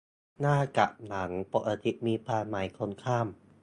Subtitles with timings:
[0.39, 3.27] "หน้า" กับ "หลัง" ปกติมีความหมายตรงข้าม